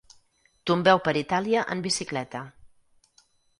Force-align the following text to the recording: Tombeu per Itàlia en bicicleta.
Tombeu 0.69 1.01
per 1.09 1.13
Itàlia 1.21 1.67
en 1.75 1.85
bicicleta. 1.89 2.43